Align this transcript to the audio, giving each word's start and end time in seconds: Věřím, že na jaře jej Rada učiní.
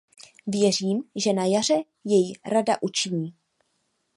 Věřím, 0.47 1.03
že 1.15 1.33
na 1.33 1.45
jaře 1.45 1.73
jej 2.05 2.33
Rada 2.45 2.75
učiní. 2.81 3.33